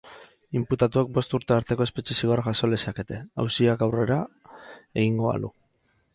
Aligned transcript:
Inputatuek 0.59 1.11
bost 1.17 1.35
urte 1.39 1.55
arteko 1.55 1.87
espetxe 1.89 2.17
zigorra 2.21 2.47
jaso 2.47 2.71
lezakete, 2.73 3.21
auziak 3.45 3.85
aurrera 3.89 4.19
egingo 5.05 5.31
balu. 5.31 5.55